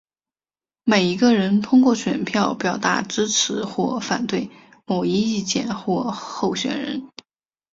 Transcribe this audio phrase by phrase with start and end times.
[0.83, 4.49] 每一个人通过选票表达支持或反对
[4.87, 7.07] 某一意见或候选人。